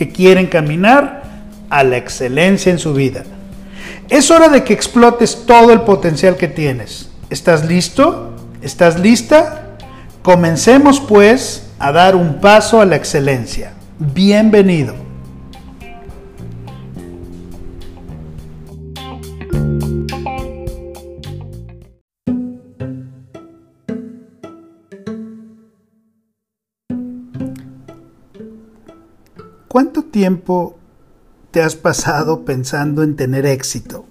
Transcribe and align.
que 0.00 0.08
quieren 0.08 0.46
caminar 0.46 1.24
a 1.68 1.84
la 1.84 1.98
excelencia 1.98 2.72
en 2.72 2.78
su 2.78 2.94
vida. 2.94 3.22
Es 4.08 4.30
hora 4.30 4.48
de 4.48 4.64
que 4.64 4.72
explotes 4.72 5.44
todo 5.44 5.74
el 5.74 5.82
potencial 5.82 6.38
que 6.38 6.48
tienes. 6.48 7.10
¿Estás 7.28 7.66
listo? 7.66 8.34
¿Estás 8.62 8.98
lista? 8.98 9.76
Comencemos 10.22 11.00
pues 11.00 11.66
a 11.78 11.92
dar 11.92 12.16
un 12.16 12.40
paso 12.40 12.80
a 12.80 12.86
la 12.86 12.96
excelencia. 12.96 13.74
Bienvenido. 13.98 15.09
¿Cuánto 29.70 30.02
tiempo 30.02 30.80
te 31.50 31.62
has 31.62 31.76
pasado 31.76 32.44
pensando 32.44 33.04
en 33.04 33.14
tener 33.16 33.46
éxito, 33.46 34.04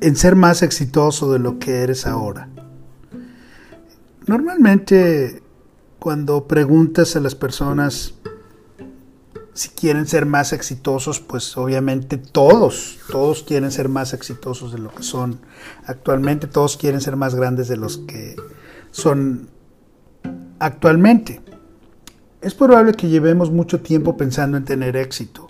en 0.00 0.16
ser 0.16 0.36
más 0.36 0.62
exitoso 0.62 1.32
de 1.32 1.38
lo 1.38 1.58
que 1.58 1.82
eres 1.82 2.06
ahora. 2.06 2.48
Normalmente 4.26 5.42
cuando 5.98 6.46
preguntas 6.46 7.16
a 7.16 7.20
las 7.20 7.34
personas 7.34 8.14
si 9.54 9.70
quieren 9.70 10.06
ser 10.06 10.26
más 10.26 10.52
exitosos, 10.52 11.20
pues 11.20 11.56
obviamente 11.56 12.18
todos, 12.18 12.98
todos 13.10 13.42
quieren 13.42 13.72
ser 13.72 13.88
más 13.88 14.12
exitosos 14.12 14.70
de 14.70 14.78
lo 14.78 14.94
que 14.94 15.02
son 15.02 15.40
actualmente, 15.86 16.46
todos 16.46 16.76
quieren 16.76 17.00
ser 17.00 17.16
más 17.16 17.34
grandes 17.34 17.68
de 17.68 17.78
los 17.78 17.98
que 17.98 18.36
son 18.90 19.48
actualmente. 20.58 21.40
Es 22.40 22.54
probable 22.54 22.92
que 22.92 23.08
llevemos 23.08 23.50
mucho 23.50 23.80
tiempo 23.80 24.16
pensando 24.16 24.56
en 24.56 24.64
tener 24.64 24.96
éxito 24.96 25.46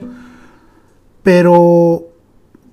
pero 1.26 2.06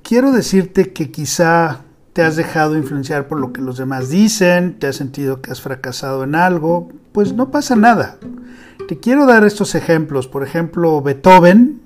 quiero 0.04 0.32
decirte 0.32 0.94
que 0.94 1.10
quizá 1.10 1.86
te 2.14 2.22
has 2.22 2.36
dejado 2.36 2.78
influenciar 2.78 3.28
por 3.28 3.40
lo 3.40 3.52
que 3.52 3.62
los 3.64 3.80
demás 3.80 4.10
dicen, 4.10 4.78
te 4.78 4.86
has 4.86 4.96
sentido 4.96 5.42
que 5.42 5.50
has 5.50 5.60
fracasado 5.60 6.24
en 6.24 6.36
algo, 6.36 6.90
pues 7.14 7.34
no 7.34 7.50
pasa 7.50 7.76
nada. 7.76 8.20
Te 8.88 9.00
quiero 9.00 9.26
dar 9.26 9.44
estos 9.44 9.74
ejemplos. 9.74 10.28
Por 10.28 10.44
ejemplo, 10.44 11.02
Beethoven. 11.02 11.82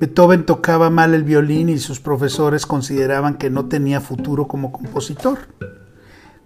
Beethoven 0.00 0.44
tocaba 0.44 0.90
mal 0.90 1.14
el 1.14 1.24
violín 1.24 1.70
y 1.70 1.78
sus 1.78 1.98
profesores 1.98 2.66
consideraban 2.66 3.38
que 3.38 3.48
no 3.48 3.70
tenía 3.70 4.02
futuro 4.02 4.46
como 4.46 4.70
compositor. 4.70 5.38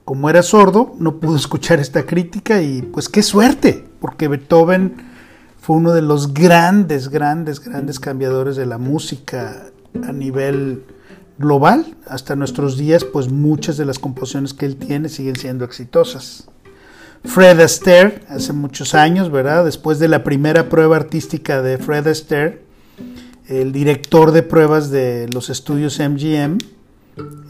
Como 0.05 0.29
era 0.29 0.43
sordo, 0.43 0.95
no 0.99 1.19
pudo 1.19 1.37
escuchar 1.45 1.81
esta 1.81 2.05
crítica 2.05 2.63
y 2.63 2.83
pues 2.83 3.09
qué 3.09 3.23
suerte, 3.23 3.85
porque 4.01 4.29
Beethoven 4.29 4.97
fue 5.59 5.77
uno 5.77 5.93
de 5.93 6.03
los 6.03 6.33
grandes, 6.35 7.09
grandes, 7.09 7.61
grandes 7.61 8.01
cambiadores 8.01 8.57
de 8.57 8.67
la 8.67 8.79
música 8.79 9.67
a 10.03 10.13
nivel 10.13 10.85
global. 11.39 11.97
Hasta 12.07 12.37
nuestros 12.37 12.77
días, 12.77 13.05
pues 13.05 13.31
muchas 13.31 13.77
de 13.77 13.85
las 13.85 13.99
composiciones 13.99 14.55
que 14.55 14.67
él 14.67 14.77
tiene 14.77 15.09
siguen 15.09 15.37
siendo 15.37 15.65
exitosas. 15.65 16.49
Fred 17.25 17.61
Astaire, 17.61 18.23
hace 18.29 18.53
muchos 18.53 18.95
años, 18.95 19.31
¿verdad? 19.31 19.65
Después 19.65 19.99
de 19.99 20.09
la 20.09 20.25
primera 20.25 20.69
prueba 20.69 20.97
artística 20.97 21.61
de 21.61 21.77
Fred 21.77 22.07
Astaire, 22.07 22.63
el 23.47 23.73
director 23.73 24.33
de 24.33 24.43
pruebas 24.43 24.91
de 24.91 25.29
los 25.33 25.51
estudios 25.51 25.99
MGM 25.99 26.59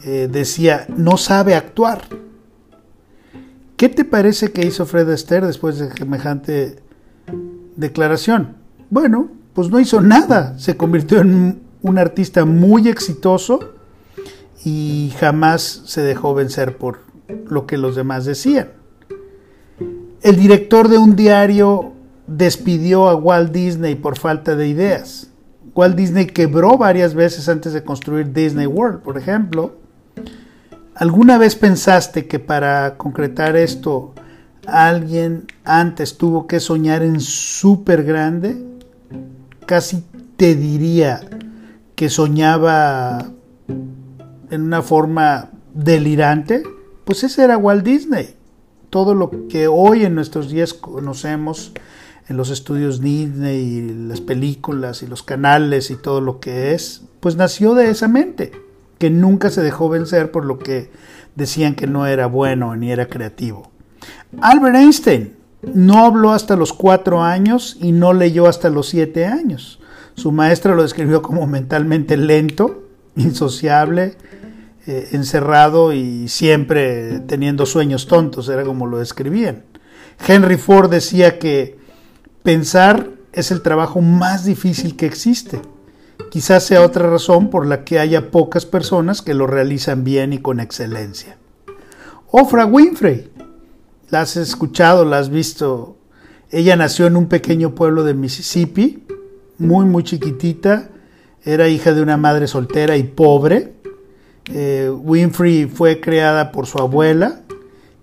eh, 0.03 0.27
decía, 0.29 0.87
no 0.97 1.15
sabe 1.17 1.55
actuar. 1.55 2.01
¿Qué 3.81 3.89
te 3.89 4.05
parece 4.05 4.51
que 4.51 4.63
hizo 4.63 4.85
Fred 4.85 5.09
Astaire 5.09 5.47
después 5.47 5.79
de 5.79 5.91
semejante 5.91 6.75
declaración? 7.75 8.57
Bueno, 8.91 9.31
pues 9.55 9.71
no 9.71 9.79
hizo 9.79 10.01
nada. 10.01 10.55
Se 10.59 10.77
convirtió 10.77 11.19
en 11.21 11.63
un 11.81 11.97
artista 11.97 12.45
muy 12.45 12.87
exitoso 12.87 13.71
y 14.63 15.11
jamás 15.19 15.81
se 15.85 16.01
dejó 16.01 16.35
vencer 16.35 16.77
por 16.77 16.99
lo 17.47 17.65
que 17.65 17.79
los 17.79 17.95
demás 17.95 18.25
decían. 18.25 18.69
El 20.21 20.35
director 20.35 20.87
de 20.87 20.99
un 20.99 21.15
diario 21.15 21.93
despidió 22.27 23.09
a 23.09 23.15
Walt 23.15 23.51
Disney 23.51 23.95
por 23.95 24.15
falta 24.15 24.55
de 24.55 24.67
ideas. 24.67 25.31
Walt 25.73 25.95
Disney 25.95 26.27
quebró 26.27 26.77
varias 26.77 27.15
veces 27.15 27.49
antes 27.49 27.73
de 27.73 27.83
construir 27.83 28.31
Disney 28.31 28.67
World, 28.67 28.99
por 28.99 29.17
ejemplo. 29.17 29.73
¿Alguna 30.95 31.37
vez 31.37 31.55
pensaste 31.55 32.27
que 32.27 32.39
para 32.39 32.97
concretar 32.97 33.55
esto 33.55 34.13
alguien 34.67 35.47
antes 35.63 36.17
tuvo 36.17 36.47
que 36.47 36.59
soñar 36.59 37.01
en 37.03 37.19
súper 37.19 38.03
grande, 38.03 38.63
casi 39.65 40.03
te 40.37 40.55
diría 40.55 41.21
que 41.95 42.09
soñaba 42.09 43.31
en 44.49 44.61
una 44.61 44.81
forma 44.81 45.49
delirante, 45.73 46.63
pues 47.05 47.23
ese 47.23 47.43
era 47.43 47.57
Walt 47.57 47.85
Disney. 47.85 48.35
Todo 48.89 49.13
lo 49.13 49.47
que 49.47 49.67
hoy 49.67 50.03
en 50.03 50.15
nuestros 50.15 50.49
días 50.49 50.73
conocemos 50.73 51.71
en 52.27 52.37
los 52.37 52.49
estudios 52.49 53.01
Disney 53.01 53.59
y 53.59 54.07
las 54.07 54.21
películas 54.21 55.03
y 55.03 55.07
los 55.07 55.23
canales 55.23 55.89
y 55.91 55.95
todo 55.95 56.21
lo 56.21 56.39
que 56.39 56.73
es, 56.73 57.03
pues 57.19 57.35
nació 57.35 57.73
de 57.73 57.89
esa 57.89 58.07
mente, 58.07 58.51
que 59.01 59.09
nunca 59.09 59.49
se 59.49 59.63
dejó 59.63 59.89
vencer 59.89 60.29
por 60.29 60.45
lo 60.45 60.59
que 60.59 60.91
decían 61.35 61.73
que 61.73 61.87
no 61.87 62.05
era 62.05 62.27
bueno 62.27 62.75
ni 62.75 62.91
era 62.91 63.07
creativo. 63.07 63.71
Albert 64.39 64.75
Einstein 64.75 65.33
no 65.63 66.05
habló 66.05 66.33
hasta 66.33 66.55
los 66.55 66.71
cuatro 66.71 67.23
años 67.23 67.77
y 67.81 67.93
no 67.93 68.13
leyó 68.13 68.45
hasta 68.45 68.69
los 68.69 68.89
siete 68.89 69.25
años. 69.25 69.79
Su 70.13 70.31
maestra 70.31 70.75
lo 70.75 70.83
describió 70.83 71.23
como 71.23 71.47
mentalmente 71.47 72.15
lento, 72.15 72.83
insociable, 73.15 74.17
eh, 74.85 75.09
encerrado 75.13 75.93
y 75.93 76.27
siempre 76.27 77.21
teniendo 77.21 77.65
sueños 77.65 78.05
tontos, 78.05 78.49
era 78.49 78.63
como 78.63 78.85
lo 78.85 78.99
describían. 78.99 79.63
Henry 80.27 80.57
Ford 80.57 80.91
decía 80.91 81.39
que 81.39 81.79
pensar 82.43 83.09
es 83.33 83.49
el 83.49 83.63
trabajo 83.63 83.99
más 83.99 84.45
difícil 84.45 84.95
que 84.95 85.07
existe. 85.07 85.59
Quizás 86.31 86.63
sea 86.63 86.81
otra 86.81 87.09
razón 87.09 87.49
por 87.49 87.65
la 87.65 87.83
que 87.83 87.99
haya 87.99 88.31
pocas 88.31 88.65
personas 88.65 89.21
que 89.21 89.33
lo 89.33 89.47
realizan 89.47 90.05
bien 90.05 90.31
y 90.31 90.37
con 90.37 90.61
excelencia. 90.61 91.35
Ofra 92.31 92.65
Winfrey 92.65 93.29
la 94.09 94.21
has 94.21 94.37
escuchado, 94.37 95.03
la 95.03 95.17
has 95.17 95.29
visto. 95.29 95.97
Ella 96.49 96.77
nació 96.77 97.05
en 97.07 97.17
un 97.17 97.27
pequeño 97.27 97.75
pueblo 97.75 98.05
de 98.05 98.13
Mississippi, 98.13 99.03
muy, 99.57 99.85
muy 99.85 100.03
chiquitita. 100.05 100.87
Era 101.43 101.67
hija 101.67 101.91
de 101.91 102.01
una 102.01 102.15
madre 102.15 102.47
soltera 102.47 102.95
y 102.95 103.03
pobre. 103.03 103.73
Eh, 104.53 104.89
Winfrey 104.89 105.65
fue 105.65 105.99
creada 105.99 106.53
por 106.53 106.65
su 106.65 106.77
abuela, 106.77 107.41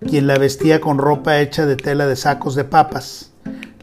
quien 0.07 0.27
la 0.27 0.37
vestía 0.37 0.79
con 0.79 0.99
ropa 0.99 1.39
hecha 1.39 1.65
de 1.65 1.77
tela 1.77 2.05
de 2.05 2.15
sacos 2.15 2.53
de 2.53 2.63
papas, 2.63 3.31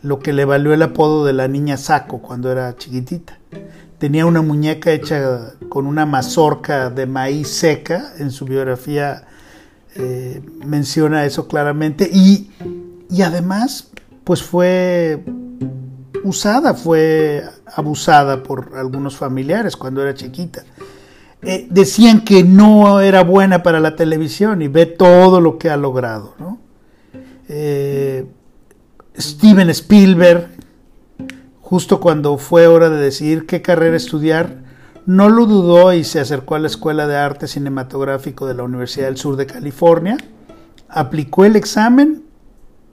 lo 0.02 0.20
que 0.20 0.32
le 0.32 0.44
valió 0.44 0.72
el 0.72 0.82
apodo 0.82 1.24
de 1.24 1.32
la 1.32 1.48
niña 1.48 1.76
saco 1.78 2.22
cuando 2.22 2.52
era 2.52 2.76
chiquitita. 2.76 3.40
Tenía 3.98 4.26
una 4.26 4.42
muñeca 4.42 4.92
hecha 4.92 5.54
con 5.68 5.86
una 5.86 6.04
mazorca 6.06 6.90
de 6.90 7.06
maíz 7.06 7.48
seca. 7.48 8.12
En 8.18 8.30
su 8.30 8.44
biografía 8.44 9.24
eh, 9.94 10.42
menciona 10.64 11.24
eso 11.24 11.48
claramente 11.48 12.08
y, 12.12 12.50
y 13.10 13.22
además 13.22 13.90
pues 14.24 14.42
fue 14.42 15.24
usada, 16.24 16.74
fue 16.74 17.44
abusada 17.74 18.42
por 18.42 18.72
algunos 18.76 19.16
familiares 19.16 19.76
cuando 19.76 20.02
era 20.02 20.14
chiquita. 20.14 20.64
Eh, 21.42 21.68
decían 21.70 22.22
que 22.22 22.42
no 22.42 23.00
era 23.00 23.22
buena 23.22 23.62
para 23.62 23.78
la 23.78 23.94
televisión 23.94 24.62
y 24.62 24.68
ve 24.68 24.86
todo 24.86 25.40
lo 25.40 25.58
que 25.58 25.70
ha 25.70 25.76
logrado. 25.76 26.34
Eh, 27.48 28.26
Steven 29.16 29.70
Spielberg, 29.70 30.55
justo 31.66 31.98
cuando 31.98 32.38
fue 32.38 32.68
hora 32.68 32.90
de 32.90 32.98
decidir 32.98 33.44
qué 33.44 33.60
carrera 33.60 33.96
estudiar, 33.96 34.58
no 35.04 35.28
lo 35.28 35.46
dudó 35.46 35.92
y 35.92 36.04
se 36.04 36.20
acercó 36.20 36.54
a 36.54 36.60
la 36.60 36.68
Escuela 36.68 37.08
de 37.08 37.16
Arte 37.16 37.48
Cinematográfico 37.48 38.46
de 38.46 38.54
la 38.54 38.62
Universidad 38.62 39.06
del 39.06 39.16
Sur 39.16 39.34
de 39.34 39.46
California, 39.46 40.16
aplicó 40.88 41.44
el 41.44 41.56
examen 41.56 42.22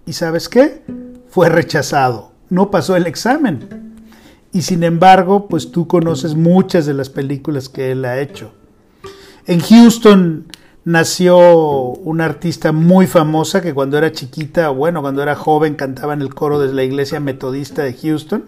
y 0.08 0.14
¿sabes 0.14 0.50
qué? 0.50 0.82
Fue 1.30 1.50
rechazado, 1.50 2.32
no 2.50 2.72
pasó 2.72 2.96
el 2.96 3.06
examen. 3.06 3.94
Y 4.52 4.64
sin 4.64 4.82
embargo, 4.82 5.48
pues 5.48 5.72
tú 5.72 5.88
conoces 5.88 6.34
muchas 6.34 6.88
de 6.88 6.96
las 6.96 7.12
películas 7.12 7.70
que 7.70 7.92
él 7.92 8.04
ha 8.06 8.20
hecho. 8.20 8.54
En 9.46 9.60
Houston 9.60 10.48
nació 10.84 11.38
una 11.38 12.26
artista 12.26 12.72
muy 12.72 13.06
famosa 13.06 13.62
que 13.62 13.76
cuando 13.76 14.00
era 14.00 14.12
chiquita, 14.12 14.70
bueno, 14.70 15.04
cuando 15.04 15.22
era 15.22 15.36
joven 15.36 15.76
cantaba 15.76 16.16
en 16.16 16.24
el 16.24 16.34
coro 16.34 16.60
de 16.60 16.74
la 16.74 16.84
iglesia 16.84 17.20
metodista 17.20 17.84
de 17.84 17.94
Houston. 17.94 18.46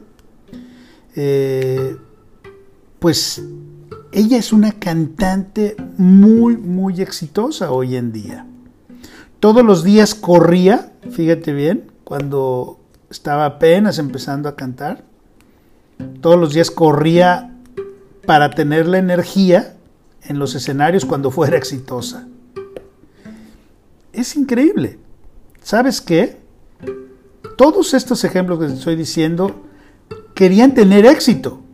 Eh, 1.16 1.98
pues 3.00 3.44
ella 4.12 4.38
es 4.38 4.54
una 4.54 4.74
cantante 4.74 5.76
muy, 5.98 6.58
muy 6.58 7.02
exitosa 7.02 7.72
hoy 7.72 7.96
en 7.96 8.12
día. 8.12 8.46
Todos 9.40 9.64
los 9.64 9.84
días 9.84 10.16
corría, 10.16 10.94
fíjate 11.12 11.54
bien, 11.54 11.92
cuando 12.04 12.80
estaba 13.10 13.46
apenas 13.46 14.00
empezando 14.00 14.50
a 14.50 14.56
cantar. 14.56 15.04
Todos 16.22 16.40
los 16.40 16.54
días 16.54 16.72
corría 16.72 17.56
para 18.26 18.50
tener 18.52 18.88
la 18.88 18.98
energía 18.98 19.76
en 20.24 20.40
los 20.40 20.56
escenarios 20.56 21.06
cuando 21.06 21.32
fuera 21.32 21.58
exitosa. 21.58 22.28
Es 24.14 24.36
increíble. 24.36 24.98
¿Sabes 25.62 26.02
qué? 26.02 26.38
Todos 27.58 27.94
estos 27.94 28.24
ejemplos 28.24 28.60
que 28.60 28.68
te 28.68 28.74
estoy 28.74 28.96
diciendo 28.96 29.65
querían 30.36 30.76
tener 30.76 31.06
éxito 31.06 31.66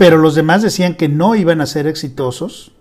pero 0.00 0.16
los 0.16 0.34
demás 0.34 0.62
decían 0.62 0.94
que 0.94 1.10
no 1.10 1.34
iban 1.34 1.60
a 1.60 1.66
ser 1.66 1.86
exitosos. 1.86 2.72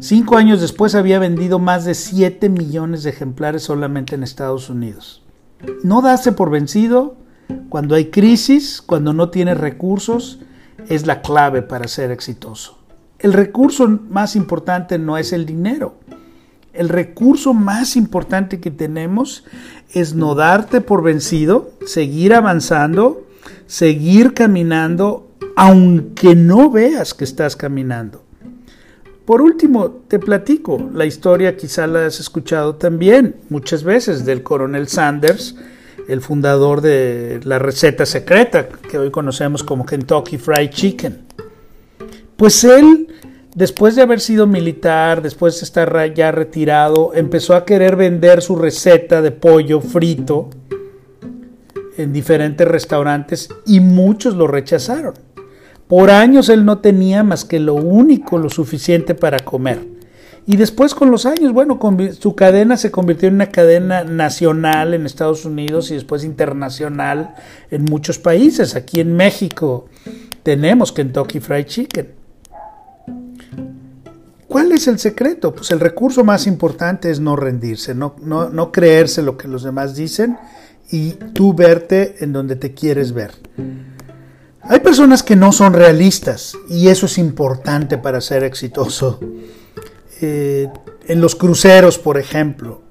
Cinco 0.00 0.36
años 0.36 0.60
después 0.60 0.94
había 0.94 1.18
vendido 1.18 1.58
más 1.58 1.84
de 1.84 1.94
7 1.94 2.48
millones 2.48 3.02
de 3.02 3.10
ejemplares 3.10 3.64
solamente 3.64 4.14
en 4.14 4.22
Estados 4.22 4.70
Unidos. 4.70 5.22
No 5.82 6.02
darse 6.02 6.32
por 6.32 6.50
vencido 6.50 7.16
cuando 7.68 7.94
hay 7.94 8.06
crisis, 8.06 8.82
cuando 8.84 9.12
no 9.12 9.30
tienes 9.30 9.58
recursos, 9.58 10.40
es 10.88 11.06
la 11.06 11.22
clave 11.22 11.62
para 11.62 11.88
ser 11.88 12.10
exitoso. 12.10 12.78
El 13.18 13.32
recurso 13.32 13.88
más 13.88 14.36
importante 14.36 14.98
no 14.98 15.18
es 15.18 15.32
el 15.32 15.44
dinero. 15.44 15.96
El 16.72 16.88
recurso 16.88 17.54
más 17.54 17.96
importante 17.96 18.60
que 18.60 18.70
tenemos 18.70 19.44
es 19.92 20.14
no 20.14 20.34
darte 20.34 20.80
por 20.80 21.02
vencido, 21.02 21.72
seguir 21.84 22.34
avanzando, 22.34 23.26
seguir 23.66 24.34
caminando 24.34 25.28
aunque 25.56 26.36
no 26.36 26.70
veas 26.70 27.14
que 27.14 27.24
estás 27.24 27.56
caminando. 27.56 28.22
Por 29.28 29.42
último, 29.42 29.90
te 30.08 30.18
platico, 30.18 30.88
la 30.94 31.04
historia 31.04 31.54
quizá 31.54 31.86
la 31.86 32.06
has 32.06 32.18
escuchado 32.18 32.76
también 32.76 33.36
muchas 33.50 33.84
veces 33.84 34.24
del 34.24 34.42
coronel 34.42 34.88
Sanders, 34.88 35.54
el 36.08 36.22
fundador 36.22 36.80
de 36.80 37.38
la 37.44 37.58
receta 37.58 38.06
secreta 38.06 38.66
que 38.66 38.96
hoy 38.96 39.10
conocemos 39.10 39.62
como 39.62 39.84
Kentucky 39.84 40.38
Fried 40.38 40.70
Chicken. 40.70 41.26
Pues 42.38 42.64
él, 42.64 43.08
después 43.54 43.96
de 43.96 44.00
haber 44.00 44.20
sido 44.20 44.46
militar, 44.46 45.20
después 45.20 45.60
de 45.60 45.64
estar 45.66 46.14
ya 46.14 46.32
retirado, 46.32 47.10
empezó 47.12 47.54
a 47.54 47.66
querer 47.66 47.96
vender 47.96 48.40
su 48.40 48.56
receta 48.56 49.20
de 49.20 49.30
pollo 49.30 49.82
frito 49.82 50.48
en 51.98 52.14
diferentes 52.14 52.66
restaurantes 52.66 53.50
y 53.66 53.80
muchos 53.80 54.34
lo 54.36 54.46
rechazaron. 54.46 55.27
Por 55.88 56.10
años 56.10 56.50
él 56.50 56.64
no 56.64 56.78
tenía 56.78 57.22
más 57.22 57.44
que 57.44 57.58
lo 57.58 57.74
único, 57.74 58.38
lo 58.38 58.50
suficiente 58.50 59.14
para 59.14 59.38
comer. 59.38 59.98
Y 60.46 60.56
después 60.56 60.94
con 60.94 61.10
los 61.10 61.26
años, 61.26 61.52
bueno, 61.52 61.78
su 62.18 62.34
cadena 62.34 62.76
se 62.76 62.90
convirtió 62.90 63.28
en 63.28 63.34
una 63.34 63.50
cadena 63.50 64.04
nacional 64.04 64.94
en 64.94 65.04
Estados 65.04 65.44
Unidos 65.44 65.90
y 65.90 65.94
después 65.94 66.24
internacional 66.24 67.34
en 67.70 67.84
muchos 67.84 68.18
países. 68.18 68.74
Aquí 68.74 69.00
en 69.00 69.14
México 69.14 69.86
tenemos 70.42 70.92
Kentucky 70.92 71.40
Fried 71.40 71.66
Chicken. 71.66 72.08
¿Cuál 74.46 74.72
es 74.72 74.88
el 74.88 74.98
secreto? 74.98 75.54
Pues 75.54 75.70
el 75.70 75.80
recurso 75.80 76.24
más 76.24 76.46
importante 76.46 77.10
es 77.10 77.20
no 77.20 77.36
rendirse, 77.36 77.94
no, 77.94 78.16
no, 78.22 78.48
no 78.48 78.72
creerse 78.72 79.20
lo 79.20 79.36
que 79.36 79.48
los 79.48 79.62
demás 79.62 79.94
dicen 79.94 80.38
y 80.90 81.12
tú 81.34 81.52
verte 81.52 82.16
en 82.20 82.32
donde 82.32 82.56
te 82.56 82.72
quieres 82.72 83.12
ver. 83.12 83.32
Hay 84.70 84.80
personas 84.80 85.22
que 85.22 85.34
no 85.34 85.50
son 85.50 85.72
realistas 85.72 86.54
y 86.68 86.88
eso 86.88 87.06
es 87.06 87.16
importante 87.16 87.96
para 87.96 88.20
ser 88.20 88.44
exitoso. 88.44 89.18
Eh, 90.20 90.68
en 91.06 91.20
los 91.22 91.36
cruceros, 91.36 91.98
por 91.98 92.18
ejemplo, 92.18 92.82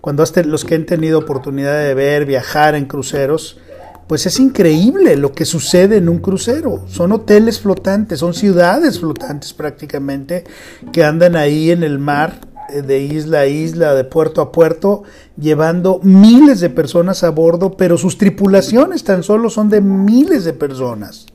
cuando 0.00 0.24
los 0.46 0.64
que 0.64 0.74
han 0.74 0.86
tenido 0.86 1.18
oportunidad 1.18 1.84
de 1.84 1.92
ver, 1.92 2.24
viajar 2.24 2.74
en 2.74 2.86
cruceros, 2.86 3.58
pues 4.06 4.24
es 4.24 4.40
increíble 4.40 5.16
lo 5.16 5.32
que 5.32 5.44
sucede 5.44 5.98
en 5.98 6.08
un 6.08 6.20
crucero. 6.20 6.86
Son 6.88 7.12
hoteles 7.12 7.60
flotantes, 7.60 8.20
son 8.20 8.32
ciudades 8.32 8.98
flotantes 8.98 9.52
prácticamente 9.52 10.44
que 10.92 11.04
andan 11.04 11.36
ahí 11.36 11.70
en 11.70 11.82
el 11.82 11.98
mar 11.98 12.40
de 12.68 12.98
isla 13.00 13.40
a 13.40 13.46
isla, 13.46 13.94
de 13.94 14.04
puerto 14.04 14.40
a 14.40 14.52
puerto, 14.52 15.02
llevando 15.36 16.00
miles 16.02 16.60
de 16.60 16.70
personas 16.70 17.24
a 17.24 17.30
bordo, 17.30 17.76
pero 17.76 17.98
sus 17.98 18.18
tripulaciones 18.18 19.04
tan 19.04 19.22
solo 19.22 19.50
son 19.50 19.68
de 19.68 19.80
miles 19.80 20.44
de 20.44 20.52
personas. 20.52 21.26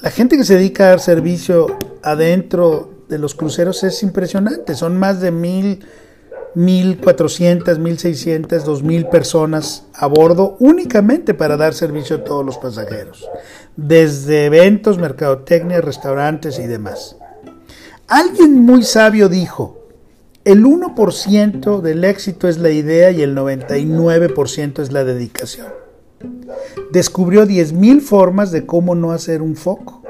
La 0.00 0.10
gente 0.10 0.36
que 0.36 0.44
se 0.44 0.56
dedica 0.56 0.84
a 0.84 0.88
dar 0.88 1.00
servicio 1.00 1.78
adentro 2.02 2.90
de 3.08 3.18
los 3.18 3.34
cruceros 3.34 3.82
es 3.84 4.02
impresionante. 4.02 4.74
Son 4.74 4.98
más 4.98 5.20
de 5.20 5.30
mil, 5.30 5.86
mil 6.54 6.98
cuatrocientas, 7.00 7.78
mil 7.78 7.98
seiscientas, 7.98 8.64
dos 8.64 8.82
mil 8.82 9.06
personas 9.06 9.84
a 9.94 10.06
bordo 10.06 10.56
únicamente 10.60 11.32
para 11.34 11.56
dar 11.56 11.72
servicio 11.72 12.16
a 12.16 12.24
todos 12.24 12.44
los 12.44 12.58
pasajeros. 12.58 13.28
Desde 13.76 14.46
eventos, 14.46 14.98
mercadotecnia, 14.98 15.80
restaurantes 15.80 16.58
y 16.58 16.66
demás. 16.66 17.16
Alguien 18.08 18.62
muy 18.64 18.82
sabio 18.82 19.28
dijo, 19.28 19.85
el 20.46 20.64
1% 20.64 21.80
del 21.80 22.04
éxito 22.04 22.46
es 22.46 22.58
la 22.58 22.70
idea 22.70 23.10
y 23.10 23.20
el 23.20 23.36
99% 23.36 24.80
es 24.80 24.92
la 24.92 25.02
dedicación. 25.02 25.66
Descubrió 26.92 27.44
10.000 27.44 28.00
formas 28.00 28.52
de 28.52 28.64
cómo 28.64 28.94
no 28.94 29.10
hacer 29.10 29.42
un 29.42 29.56
foco. 29.56 30.04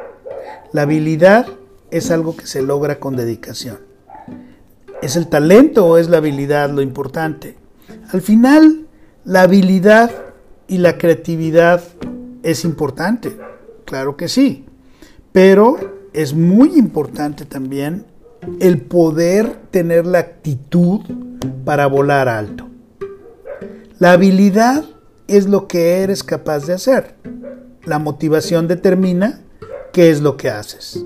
La 0.73 0.83
habilidad 0.83 1.47
es 1.91 2.11
algo 2.11 2.37
que 2.37 2.47
se 2.47 2.61
logra 2.61 3.01
con 3.01 3.17
dedicación. 3.17 3.79
¿Es 5.01 5.17
el 5.17 5.29
talento 5.29 5.87
o 5.87 5.97
es 5.97 6.11
la 6.11 6.19
habilidad 6.19 6.69
lo 6.69 6.83
importante? 6.83 7.57
Al 8.13 8.21
final, 8.21 8.87
la 9.25 9.41
habilidad 9.41 10.11
y 10.69 10.77
la 10.77 10.99
creatividad 10.99 11.83
es 12.43 12.67
importante, 12.67 13.39
claro 13.87 14.19
que 14.19 14.29
sí, 14.29 14.67
pero 15.33 16.09
es 16.13 16.35
muy 16.35 16.79
importante 16.79 17.47
también 17.47 18.05
el 18.61 18.81
poder 18.81 19.57
tener 19.71 20.07
la 20.07 20.19
actitud 20.19 21.01
para 21.65 21.87
volar 21.87 22.29
alto. 22.29 22.69
La 23.99 24.13
habilidad 24.13 24.85
es 25.27 25.49
lo 25.49 25.67
que 25.67 26.03
eres 26.03 26.23
capaz 26.23 26.67
de 26.67 26.75
hacer. 26.75 27.17
La 27.85 27.99
motivación 27.99 28.69
determina 28.69 29.41
qué 29.93 30.11
es 30.11 30.21
lo 30.21 30.37
que 30.37 30.51
haces 30.51 31.05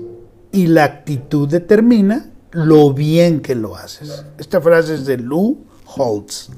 y 0.51 0.67
la 0.67 0.83
actitud 0.83 1.47
determina 1.47 2.31
lo 2.51 2.93
bien 2.93 3.41
que 3.41 3.55
lo 3.55 3.75
haces. 3.75 4.25
Esta 4.37 4.59
frase 4.59 4.95
es 4.95 5.05
de 5.05 5.17
Lou 5.17 5.65
Holtz. 5.85 6.49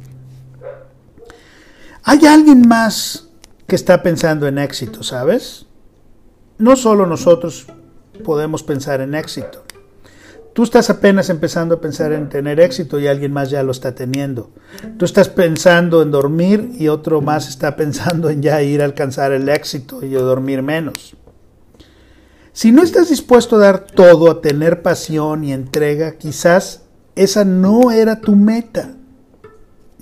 Hay 2.03 2.25
alguien 2.25 2.67
más 2.67 3.29
que 3.67 3.75
está 3.75 4.01
pensando 4.01 4.47
en 4.47 4.57
éxito, 4.57 5.03
¿sabes? 5.03 5.65
No 6.57 6.75
solo 6.75 7.05
nosotros 7.05 7.67
podemos 8.23 8.63
pensar 8.63 9.01
en 9.01 9.15
éxito. 9.15 9.63
Tú 10.53 10.61
estás 10.61 10.91
apenas 10.91 11.31
empezando 11.31 11.75
a 11.75 11.81
pensar 11.81 12.13
en 12.13 12.29
tener 12.29 12.59
éxito 12.59 12.99
y 12.99 13.07
alguien 13.07 13.33
más 13.33 13.49
ya 13.49 13.63
lo 13.63 13.71
está 13.71 13.95
teniendo. 13.95 14.51
Tú 14.97 15.05
estás 15.05 15.27
pensando 15.27 16.03
en 16.03 16.11
dormir 16.11 16.73
y 16.77 16.89
otro 16.89 17.21
más 17.21 17.49
está 17.49 17.75
pensando 17.75 18.29
en 18.29 18.43
ya 18.43 18.61
ir 18.61 18.81
a 18.81 18.85
alcanzar 18.85 19.31
el 19.31 19.49
éxito 19.49 20.05
y 20.05 20.09
dormir 20.09 20.61
menos. 20.61 21.15
Si 22.51 22.71
no 22.71 22.83
estás 22.83 23.09
dispuesto 23.09 23.55
a 23.55 23.59
dar 23.59 23.87
todo, 23.87 24.29
a 24.29 24.41
tener 24.41 24.83
pasión 24.83 25.43
y 25.43 25.53
entrega, 25.53 26.17
quizás 26.19 26.83
esa 27.15 27.45
no 27.45 27.89
era 27.89 28.21
tu 28.21 28.35
meta, 28.35 28.93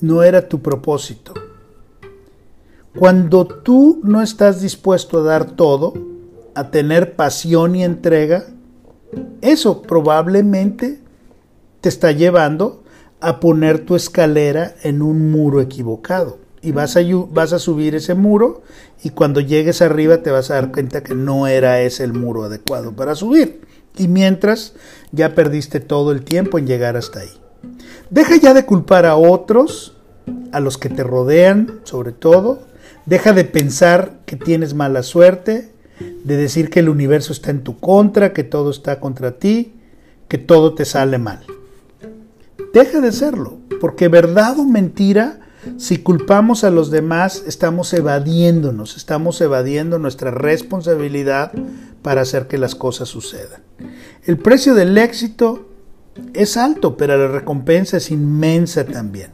no 0.02 0.22
era 0.22 0.50
tu 0.50 0.62
propósito. 0.62 1.34
Cuando 3.00 3.48
tú 3.48 4.02
no 4.04 4.22
estás 4.22 4.62
dispuesto 4.62 5.20
a 5.20 5.24
dar 5.24 5.52
todo, 5.52 5.94
a 6.56 6.72
tener 6.72 7.16
pasión 7.16 7.74
y 7.78 7.86
entrega, 7.86 8.48
eso 9.42 9.82
probablemente 9.82 11.00
te 11.82 11.90
está 11.90 12.12
llevando 12.12 12.84
a 13.20 13.40
poner 13.40 13.86
tu 13.86 13.96
escalera 13.96 14.76
en 14.84 15.02
un 15.02 15.32
muro 15.32 15.62
equivocado 15.62 16.40
y 16.62 16.72
vas 16.72 16.96
a, 16.96 17.02
vas 17.32 17.54
a 17.54 17.60
subir 17.60 17.96
ese 17.96 18.14
muro 18.14 18.62
y 19.04 19.10
cuando 19.10 19.40
llegues 19.40 19.82
arriba 19.82 20.22
te 20.22 20.32
vas 20.32 20.52
a 20.52 20.56
dar 20.56 20.72
cuenta 20.72 21.04
que 21.04 21.16
no 21.16 21.48
era 21.48 21.82
ese 21.82 22.04
el 22.04 22.14
muro 22.14 22.44
adecuado 22.44 22.96
para 22.96 23.16
subir. 23.16 23.62
Y 23.98 24.08
mientras 24.08 24.74
ya 25.12 25.36
perdiste 25.36 25.80
todo 25.80 26.12
el 26.12 26.24
tiempo 26.24 26.58
en 26.58 26.68
llegar 26.68 26.96
hasta 26.96 27.22
ahí. 27.22 27.32
Deja 28.10 28.36
ya 28.38 28.54
de 28.54 28.66
culpar 28.66 29.06
a 29.06 29.16
otros, 29.16 29.98
a 30.52 30.60
los 30.60 30.78
que 30.78 30.90
te 30.90 31.04
rodean 31.04 31.82
sobre 31.84 32.12
todo. 32.12 32.64
Deja 33.06 33.34
de 33.34 33.44
pensar 33.44 34.20
que 34.26 34.36
tienes 34.36 34.74
mala 34.74 35.04
suerte, 35.04 35.72
de 36.24 36.38
decir 36.38 36.70
que 36.70 36.80
el 36.80 36.90
universo 36.90 37.34
está 37.34 37.52
en 37.52 37.64
tu 37.64 37.80
contra, 37.80 38.34
que 38.34 38.44
todo 38.44 38.72
está 38.72 39.00
contra 39.00 39.40
ti, 39.40 39.74
que 40.28 40.38
todo 40.38 40.74
te 40.74 40.86
sale 40.86 41.18
mal. 41.18 41.44
Deja 42.74 43.02
de 43.02 43.12
serlo, 43.12 43.58
porque 43.80 44.08
verdad 44.08 44.60
o 44.60 44.64
mentira 44.64 45.42
si 45.78 46.00
culpamos 46.00 46.64
a 46.64 46.72
los 46.72 46.90
demás, 46.90 47.44
estamos 47.46 47.94
evadiéndonos, 47.94 48.98
estamos 48.98 49.40
evadiendo 49.42 50.00
nuestra 50.00 50.32
responsabilidad 50.32 51.52
para 52.02 52.22
hacer 52.22 52.48
que 52.48 52.58
las 52.58 52.74
cosas 52.74 53.10
sucedan. 53.10 53.62
El 54.26 54.38
precio 54.38 54.74
del 54.74 54.98
éxito 54.98 55.70
es 56.34 56.58
alto, 56.58 56.98
pero 56.98 57.16
la 57.16 57.28
recompensa 57.28 57.98
es 57.98 58.10
inmensa 58.10 58.86
también. 58.86 59.32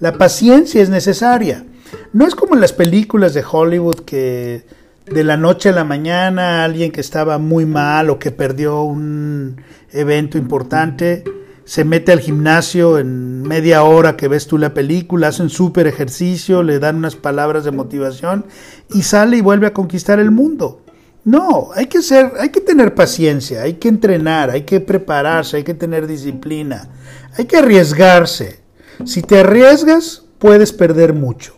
La 0.00 0.14
paciencia 0.14 0.82
es 0.82 0.90
necesaria. 0.90 1.64
No 2.12 2.26
es 2.26 2.34
como 2.34 2.54
en 2.54 2.60
las 2.60 2.72
películas 2.72 3.32
de 3.34 3.44
Hollywood 3.48 4.00
que 4.00 4.64
de 5.10 5.24
la 5.24 5.36
noche 5.36 5.70
a 5.70 5.72
la 5.72 5.84
mañana 5.84 6.64
alguien 6.64 6.92
que 6.92 7.00
estaba 7.00 7.38
muy 7.38 7.66
mal 7.66 8.10
o 8.10 8.18
que 8.18 8.30
perdió 8.30 8.82
un 8.82 9.60
evento 9.92 10.38
importante 10.38 11.24
se 11.68 11.84
mete 11.84 12.12
al 12.12 12.20
gimnasio 12.20 12.98
en 12.98 13.42
media 13.42 13.82
hora 13.82 14.16
que 14.16 14.26
ves 14.26 14.46
tú 14.46 14.56
la 14.56 14.72
película, 14.72 15.28
hace 15.28 15.42
un 15.42 15.50
súper 15.50 15.86
ejercicio, 15.86 16.62
le 16.62 16.78
dan 16.78 16.96
unas 16.96 17.14
palabras 17.14 17.62
de 17.64 17.72
motivación 17.72 18.46
y 18.88 19.02
sale 19.02 19.36
y 19.36 19.42
vuelve 19.42 19.66
a 19.66 19.74
conquistar 19.74 20.18
el 20.18 20.30
mundo. 20.30 20.80
No, 21.24 21.68
hay 21.74 21.84
que 21.84 22.00
ser, 22.00 22.32
hay 22.40 22.48
que 22.48 22.62
tener 22.62 22.94
paciencia, 22.94 23.64
hay 23.64 23.74
que 23.74 23.88
entrenar, 23.88 24.48
hay 24.48 24.62
que 24.62 24.80
prepararse, 24.80 25.58
hay 25.58 25.62
que 25.62 25.74
tener 25.74 26.06
disciplina, 26.06 26.88
hay 27.36 27.44
que 27.44 27.58
arriesgarse. 27.58 28.60
Si 29.04 29.20
te 29.20 29.40
arriesgas, 29.40 30.24
puedes 30.38 30.72
perder 30.72 31.12
mucho. 31.12 31.54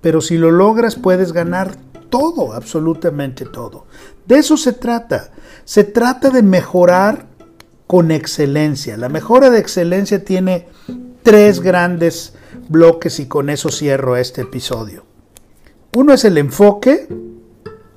Pero 0.00 0.20
si 0.20 0.38
lo 0.38 0.52
logras, 0.52 0.94
puedes 0.94 1.32
ganar 1.32 1.72
todo, 2.12 2.52
absolutamente 2.52 3.46
todo. 3.46 3.86
De 4.26 4.36
eso 4.36 4.58
se 4.58 4.74
trata. 4.74 5.32
Se 5.64 5.82
trata 5.82 6.28
de 6.28 6.42
mejorar 6.42 7.26
con 7.86 8.10
excelencia. 8.10 8.98
La 8.98 9.08
mejora 9.08 9.48
de 9.48 9.58
excelencia 9.58 10.22
tiene 10.22 10.68
tres 11.22 11.60
grandes 11.60 12.34
bloques 12.68 13.18
y 13.18 13.26
con 13.26 13.48
eso 13.48 13.70
cierro 13.70 14.16
este 14.18 14.42
episodio. 14.42 15.04
Uno 15.96 16.12
es 16.12 16.26
el 16.26 16.36
enfoque, 16.36 17.08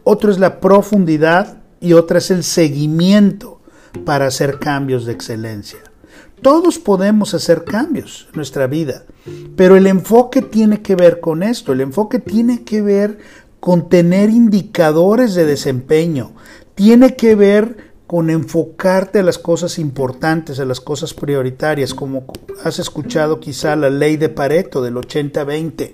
otro 0.06 0.32
es 0.32 0.40
la 0.40 0.62
profundidad 0.62 1.62
y 1.82 1.92
otra 1.92 2.20
es 2.20 2.32
el 2.32 2.44
seguimiento 2.44 3.60
para 4.06 4.28
hacer 4.28 4.60
cambios 4.60 5.06
de 5.06 5.12
excelencia. 5.12 5.80
Todos 6.42 6.78
podemos 6.78 7.34
hacer 7.34 7.64
cambios 7.64 8.28
en 8.30 8.36
nuestra 8.36 8.68
vida, 8.68 9.04
pero 9.56 9.76
el 9.76 9.88
enfoque 9.88 10.42
tiene 10.42 10.82
que 10.82 10.96
ver 10.96 11.20
con 11.20 11.42
esto, 11.42 11.72
el 11.72 11.82
enfoque 11.82 12.20
tiene 12.20 12.64
que 12.64 12.82
ver 12.82 13.18
con 13.66 13.90
tener 13.90 14.30
indicadores 14.30 15.34
de 15.34 15.44
desempeño, 15.44 16.34
tiene 16.76 17.16
que 17.16 17.34
ver 17.34 17.96
con 18.06 18.30
enfocarte 18.30 19.18
a 19.18 19.24
las 19.24 19.40
cosas 19.40 19.80
importantes, 19.80 20.60
a 20.60 20.66
las 20.66 20.80
cosas 20.80 21.16
prioritarias, 21.16 21.96
como 21.96 22.28
has 22.64 22.78
escuchado 22.78 23.40
quizá 23.40 23.76
la 23.76 23.90
ley 23.90 24.18
de 24.18 24.30
Pareto 24.30 24.84
del 24.84 24.94
80-20, 24.94 25.94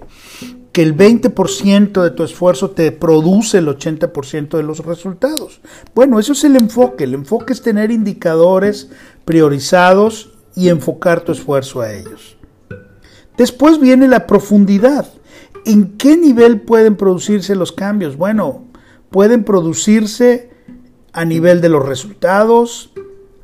que 0.73 0.83
el 0.83 0.97
20% 0.97 2.03
de 2.03 2.11
tu 2.11 2.23
esfuerzo 2.23 2.71
te 2.71 2.91
produce 2.91 3.59
el 3.59 3.69
80% 3.69 4.57
de 4.57 4.63
los 4.63 4.85
resultados. 4.85 5.61
Bueno, 5.95 6.19
eso 6.19 6.33
es 6.33 6.43
el 6.43 6.57
enfoque. 6.57 7.05
El 7.05 7.13
enfoque 7.13 7.53
es 7.53 7.61
tener 7.61 7.89
indicadores 7.89 8.89
priorizados 9.23 10.33
y 10.57 10.67
enfocar 10.67 11.21
tu 11.21 11.31
esfuerzo 11.31 11.79
a 11.79 11.93
ellos. 11.93 12.35
Después 13.37 13.79
viene 13.79 14.09
la 14.09 14.27
profundidad. 14.27 15.07
¿En 15.65 15.97
qué 15.97 16.17
nivel 16.17 16.61
pueden 16.61 16.95
producirse 16.95 17.55
los 17.55 17.71
cambios? 17.71 18.17
Bueno, 18.17 18.65
pueden 19.09 19.43
producirse 19.43 20.49
a 21.13 21.25
nivel 21.25 21.61
de 21.61 21.69
los 21.69 21.85
resultados, 21.85 22.91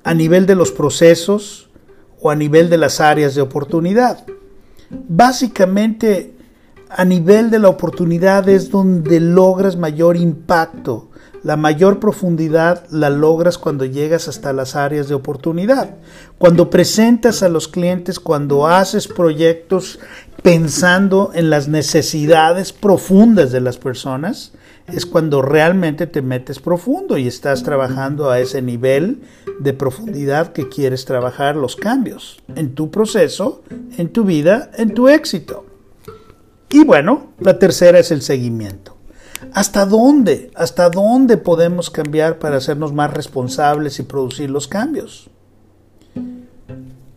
a 0.03 0.13
nivel 0.13 0.45
de 0.45 0.55
los 0.55 0.71
procesos 0.71 1.69
o 2.19 2.31
a 2.31 2.35
nivel 2.35 2.69
de 2.69 2.77
las 2.77 2.99
áreas 2.99 3.35
de 3.35 3.41
oportunidad. 3.41 4.25
Básicamente, 4.89 6.33
a 6.89 7.03
nivel 7.03 7.49
de 7.49 7.59
la 7.59 7.67
oportunidad 7.67 8.47
es 8.47 8.69
donde 8.71 9.19
logras 9.19 9.75
mayor 9.75 10.15
impacto. 10.15 11.09
La 11.43 11.55
mayor 11.55 11.99
profundidad 11.99 12.85
la 12.89 13.09
logras 13.09 13.57
cuando 13.57 13.85
llegas 13.85 14.27
hasta 14.27 14.53
las 14.53 14.75
áreas 14.75 15.07
de 15.07 15.15
oportunidad. 15.15 15.95
Cuando 16.37 16.69
presentas 16.69 17.43
a 17.43 17.49
los 17.49 17.67
clientes, 17.67 18.19
cuando 18.19 18.67
haces 18.67 19.07
proyectos 19.07 19.99
pensando 20.47 21.31
en 21.33 21.49
las 21.49 21.67
necesidades 21.67 22.71
profundas 22.71 23.51
de 23.51 23.59
las 23.59 23.77
personas, 23.77 24.53
es 24.87 25.05
cuando 25.05 25.41
realmente 25.41 26.07
te 26.07 26.21
metes 26.21 26.59
profundo 26.59 27.17
y 27.17 27.27
estás 27.27 27.63
trabajando 27.63 28.29
a 28.29 28.39
ese 28.39 28.61
nivel 28.61 29.23
de 29.59 29.73
profundidad 29.73 30.53
que 30.53 30.69
quieres 30.69 31.03
trabajar 31.03 31.57
los 31.57 31.75
cambios 31.75 32.41
en 32.55 32.75
tu 32.75 32.89
proceso, 32.91 33.61
en 33.97 34.07
tu 34.07 34.23
vida, 34.23 34.71
en 34.77 34.93
tu 34.93 35.09
éxito. 35.09 35.65
Y 36.69 36.85
bueno, 36.85 37.33
la 37.41 37.59
tercera 37.59 37.99
es 37.99 38.11
el 38.11 38.21
seguimiento. 38.21 38.95
¿Hasta 39.51 39.85
dónde? 39.85 40.51
¿Hasta 40.55 40.89
dónde 40.89 41.35
podemos 41.35 41.89
cambiar 41.89 42.39
para 42.39 42.55
hacernos 42.55 42.93
más 42.93 43.13
responsables 43.13 43.99
y 43.99 44.03
producir 44.03 44.49
los 44.49 44.69
cambios? 44.69 45.29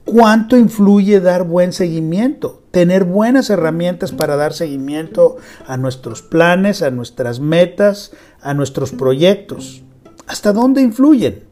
¿Cuánto 0.05 0.57
influye 0.57 1.21
dar 1.21 1.45
buen 1.45 1.73
seguimiento? 1.73 2.60
Tener 2.71 3.05
buenas 3.05 3.51
herramientas 3.51 4.13
para 4.13 4.37
dar 4.37 4.53
seguimiento 4.53 5.37
a 5.67 5.77
nuestros 5.77 6.23
planes, 6.23 6.83
a 6.83 6.91
nuestras 6.91 7.41
metas, 7.41 8.13
a 8.41 8.55
nuestros 8.55 8.93
proyectos. 8.93 9.83
¿Hasta 10.27 10.53
dónde 10.53 10.81
influyen? 10.81 11.43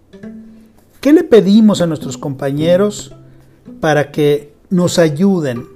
¿Qué 1.01 1.13
le 1.13 1.25
pedimos 1.25 1.81
a 1.81 1.87
nuestros 1.87 2.19
compañeros 2.19 3.15
para 3.81 4.13
que 4.13 4.55
nos 4.71 5.01
ayuden, 5.01 5.67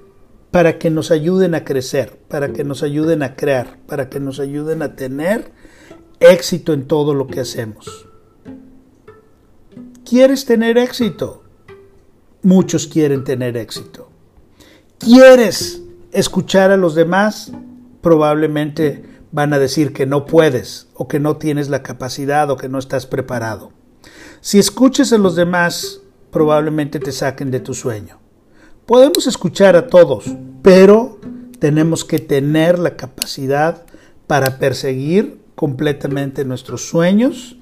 para 0.53 0.79
que 0.79 0.91
nos 0.91 1.11
ayuden 1.11 1.57
a 1.57 1.65
crecer, 1.65 2.17
para 2.29 2.53
que 2.53 2.63
nos 2.63 2.85
ayuden 2.85 3.25
a 3.25 3.35
crear, 3.35 3.79
para 3.87 4.09
que 4.09 4.21
nos 4.21 4.39
ayuden 4.39 4.83
a 4.83 4.95
tener 4.95 5.51
éxito 6.21 6.73
en 6.73 6.87
todo 6.87 7.15
lo 7.15 7.27
que 7.27 7.41
hacemos? 7.41 8.07
¿Quieres 10.05 10.45
tener 10.45 10.79
éxito? 10.79 11.43
Muchos 12.43 12.87
quieren 12.87 13.25
tener 13.25 13.57
éxito. 13.57 14.12
¿Quieres 15.05 15.83
escuchar 16.13 16.71
a 16.71 16.77
los 16.77 16.95
demás? 16.95 17.51
Probablemente 18.03 19.05
van 19.33 19.53
a 19.53 19.59
decir 19.59 19.93
que 19.93 20.07
no 20.07 20.27
puedes 20.27 20.87
o 20.95 21.09
que 21.09 21.19
no 21.19 21.39
tienes 21.39 21.69
la 21.69 21.83
capacidad 21.83 22.49
o 22.51 22.57
que 22.57 22.69
no 22.69 22.79
estás 22.79 23.07
preparado. 23.07 23.73
Si 24.41 24.61
escuches 24.61 25.13
a 25.13 25.19
los 25.19 25.35
demás, 25.35 26.03
probablemente 26.31 27.01
te 27.01 27.11
saquen 27.11 27.51
de 27.51 27.59
tu 27.59 27.75
sueño. 27.75 28.21
Podemos 28.87 29.27
escuchar 29.27 29.75
a 29.75 29.89
todos, 29.89 30.25
pero 30.63 31.19
tenemos 31.59 32.05
que 32.05 32.21
tener 32.21 32.79
la 32.79 32.97
capacidad 32.97 33.83
para 34.29 34.61
perseguir 34.61 35.41
completamente 35.57 36.45
nuestros 36.45 36.89
sueños 36.89 37.57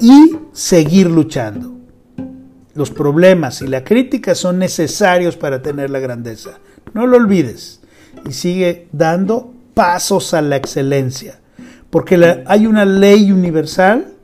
y 0.00 0.38
seguir 0.52 1.10
luchando. 1.10 1.73
Los 2.74 2.90
problemas 2.90 3.62
y 3.62 3.66
la 3.66 3.84
crítica 3.84 4.34
son 4.34 4.58
necesarios 4.58 5.36
para 5.36 5.62
tener 5.62 5.90
la 5.90 6.00
grandeza. 6.00 6.58
No 6.92 7.06
lo 7.06 7.16
olvides. 7.16 7.80
Y 8.28 8.32
sigue 8.32 8.88
dando 8.92 9.52
pasos 9.74 10.34
a 10.34 10.42
la 10.42 10.56
excelencia. 10.56 11.40
Porque 11.90 12.42
hay 12.46 12.66
una 12.66 12.84
ley 12.84 13.30
universal 13.30 14.14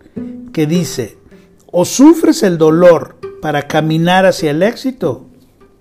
que 0.52 0.66
dice, 0.66 1.18
o 1.66 1.84
sufres 1.84 2.42
el 2.42 2.58
dolor 2.58 3.16
para 3.40 3.68
caminar 3.68 4.26
hacia 4.26 4.50
el 4.50 4.62
éxito, 4.62 5.26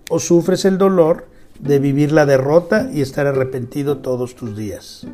o 0.10 0.20
sufres 0.20 0.66
el 0.66 0.78
dolor 0.78 1.28
de 1.60 1.80
vivir 1.80 2.12
la 2.12 2.26
derrota 2.26 2.90
y 2.94 3.02
estar 3.02 3.28
arrepentido 3.28 3.98
todos 3.98 4.36
tus 4.36 4.56
días. 4.56 5.08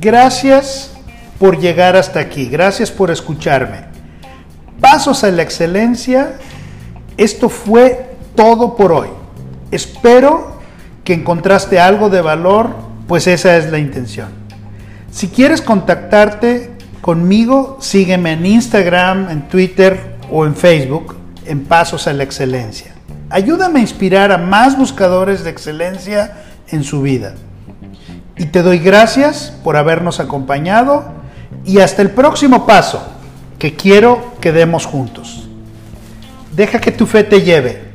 Gracias 0.00 0.92
por 1.38 1.58
llegar 1.58 1.96
hasta 1.96 2.20
aquí. 2.20 2.46
Gracias 2.46 2.90
por 2.90 3.10
escucharme. 3.10 3.84
Pasos 4.80 5.24
a 5.24 5.30
la 5.30 5.42
excelencia. 5.42 6.36
Esto 7.16 7.48
fue 7.48 8.16
todo 8.34 8.76
por 8.76 8.92
hoy. 8.92 9.08
Espero 9.70 10.58
que 11.04 11.14
encontraste 11.14 11.78
algo 11.78 12.08
de 12.08 12.22
valor, 12.22 12.70
pues 13.06 13.26
esa 13.26 13.56
es 13.56 13.70
la 13.70 13.78
intención. 13.78 14.28
Si 15.10 15.28
quieres 15.28 15.60
contactarte 15.60 16.70
conmigo, 17.00 17.78
sígueme 17.80 18.32
en 18.32 18.46
Instagram, 18.46 19.28
en 19.30 19.48
Twitter 19.48 20.16
o 20.30 20.46
en 20.46 20.54
Facebook 20.54 21.16
en 21.46 21.64
Pasos 21.64 22.06
a 22.06 22.12
la 22.12 22.22
Excelencia. 22.22 22.94
Ayúdame 23.28 23.80
a 23.80 23.82
inspirar 23.82 24.32
a 24.32 24.38
más 24.38 24.78
buscadores 24.78 25.44
de 25.44 25.50
excelencia 25.50 26.36
en 26.68 26.84
su 26.84 27.02
vida. 27.02 27.34
Y 28.40 28.46
te 28.46 28.62
doy 28.62 28.78
gracias 28.78 29.52
por 29.62 29.76
habernos 29.76 30.18
acompañado 30.18 31.04
y 31.66 31.80
hasta 31.80 32.00
el 32.00 32.08
próximo 32.08 32.64
paso 32.64 33.06
que 33.58 33.74
quiero 33.74 34.32
que 34.40 34.50
demos 34.50 34.86
juntos. 34.86 35.46
Deja 36.56 36.80
que 36.80 36.90
tu 36.90 37.04
fe 37.04 37.22
te 37.22 37.42
lleve 37.42 37.89